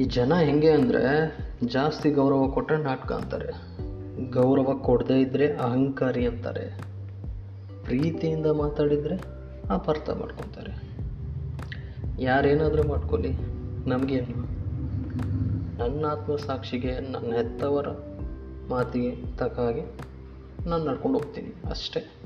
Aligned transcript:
ಈ 0.00 0.04
ಜನ 0.04 0.34
ಹೆಂಗೆ 0.34 0.70
ಅಂದರೆ 0.70 1.00
ಜಾಸ್ತಿ 1.66 2.10
ಗೌರವ 2.10 2.46
ಕೊಟ್ಟರೆ 2.48 2.82
ನಾಟಕ 2.82 3.12
ಅಂತಾರೆ. 3.12 3.48
ಗೌರವ 4.30 4.74
ಕೊಡದೇ 4.74 5.20
ಇದ್ದರೆ 5.20 5.56
ಅಹಂಕಾರಿ 5.56 6.26
ಅಂತಾರೆ. 6.26 6.78
ಪ್ರೀತಿಯಿಂದ 7.84 8.46
ಮಾತಾಡಿದರೆ 8.46 9.16
ಅಪಾರ್ಥ 9.70 10.10
ಮಾಡ್ಕೊತಾರೆ. 10.10 10.72
ಯಾರೇನಾದರೂ 12.22 12.82
ಮಾಡ್ಕೊಳ್ಳಿ, 12.88 13.32
ನಮಗೇನು? 13.88 14.36
ನನ್ನ 15.78 16.06
ಆತ್ಮಸಾಕ್ಷಿಗೆ, 16.06 17.00
ನನ್ನ 17.00 17.32
ಹೆತ್ತವರ 17.32 17.88
ಮಾತಿಗೆ 18.70 19.36
ತಕ್ಕ 19.36 19.60
ಹಾಗೆ 19.60 19.84
ನಾನು 20.66 20.84
ನಡ್ಕೊಂಡು 20.84 21.18
ಹೋಗ್ತೀನಿ, 21.18 21.70
ಅಷ್ಟೇ. 21.70 22.19